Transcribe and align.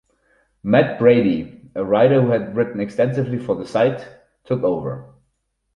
Matt 0.63 0.97
Brady, 0.97 1.69
a 1.75 1.85
writer 1.85 2.23
who 2.23 2.31
had 2.31 2.55
written 2.57 2.79
extensively 2.79 3.37
for 3.37 3.53
the 3.55 3.67
site, 3.67 4.03
took 4.45 4.63
over. 4.63 5.13